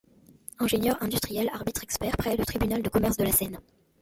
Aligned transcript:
Ingénieur, 0.59 0.97
industriel, 1.03 1.51
arbitre-expert 1.53 2.17
près 2.17 2.35
le 2.35 2.43
tribunal 2.43 2.81
de 2.81 2.89
commerce 2.89 3.17
de 3.17 3.23
la 3.23 3.31
Seine. 3.31 3.59